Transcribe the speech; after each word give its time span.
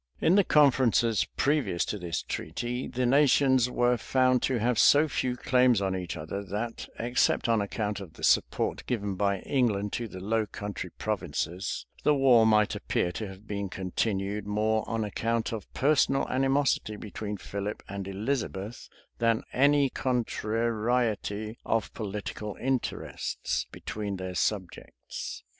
[]In 0.19 0.33
the 0.33 0.43
conferences 0.43 1.27
previous 1.37 1.85
to 1.85 1.99
this 1.99 2.23
treaty, 2.23 2.87
the 2.87 3.05
nations 3.05 3.69
were 3.69 3.97
found 3.97 4.41
to 4.41 4.57
have 4.57 4.79
so 4.79 5.07
few 5.07 5.35
claims 5.37 5.79
on 5.79 5.95
each 5.95 6.17
other, 6.17 6.43
that, 6.43 6.87
except 6.97 7.47
on 7.47 7.61
account 7.61 7.99
of 7.99 8.13
the 8.13 8.23
support 8.23 8.83
given 8.87 9.13
by 9.13 9.41
England 9.41 9.93
to 9.93 10.07
the 10.07 10.19
Low 10.19 10.47
Country 10.47 10.89
provinces, 10.89 11.85
the 12.03 12.15
war 12.15 12.47
might 12.47 12.73
appear 12.73 13.11
to 13.11 13.27
have 13.27 13.45
been 13.47 13.69
continued 13.69 14.47
more 14.47 14.83
on 14.89 15.03
account 15.03 15.51
of 15.51 15.71
personal 15.75 16.27
animosity 16.29 16.95
between 16.95 17.37
Philip 17.37 17.83
and 17.87 18.07
Elizabeth, 18.07 18.89
than 19.19 19.43
any 19.53 19.91
contrariety 19.91 21.59
of 21.63 21.93
political 21.93 22.55
interests 22.59 23.67
between 23.71 24.15
their 24.15 24.33
subjects. 24.33 25.43